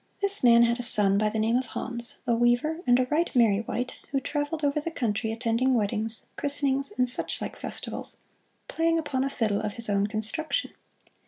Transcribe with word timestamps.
This 0.19 0.43
man 0.43 0.63
had 0.63 0.79
a 0.79 0.81
son 0.81 1.19
by 1.19 1.29
the 1.29 1.37
name 1.37 1.57
of 1.57 1.67
Hans, 1.67 2.17
a 2.25 2.33
weaver 2.33 2.79
and 2.87 2.97
a 2.99 3.05
right 3.11 3.29
merry 3.35 3.61
wight, 3.61 3.93
who 4.09 4.19
traveled 4.19 4.63
over 4.63 4.79
the 4.81 4.89
country 4.89 5.31
attending 5.31 5.75
weddings, 5.75 6.25
christenings 6.37 6.91
and 6.97 7.07
such 7.07 7.39
like 7.39 7.55
festivals, 7.55 8.17
playing 8.67 8.97
upon 8.97 9.23
a 9.23 9.29
fiddle 9.29 9.61
of 9.61 9.73
his 9.73 9.91
own 9.91 10.07
construction. 10.07 10.71